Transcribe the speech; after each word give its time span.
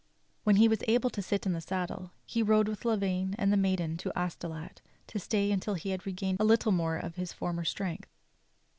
When 0.45 0.55
he 0.55 0.67
was 0.67 0.81
able 0.87 1.11
to 1.11 1.21
sit 1.21 1.45
in 1.45 1.53
the 1.53 1.61
saddle 1.61 2.09
he 2.25 2.41
rode 2.41 2.67
with 2.67 2.85
Lavaine 2.85 3.35
and 3.37 3.53
the 3.53 3.55
maiden 3.55 3.97
to 3.97 4.11
Astolat 4.17 4.81
to 5.05 5.19
stay 5.19 5.51
until 5.51 5.75
he 5.75 5.91
had 5.91 6.07
regained 6.07 6.39
a 6.39 6.43
little 6.43 6.71
more 6.71 6.97
of 6.97 7.17
his 7.17 7.31
former 7.33 7.63
strength. 7.63 8.09